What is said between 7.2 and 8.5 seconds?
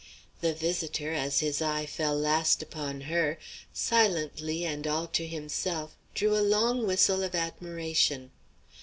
of admiration.